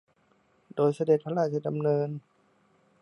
[0.75, 2.09] โดยเสด็จพระราชดำเนิน